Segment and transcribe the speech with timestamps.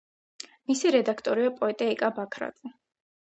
[0.71, 2.73] მისი რედაქტორია პოეტი ეკა ბაქრაძე.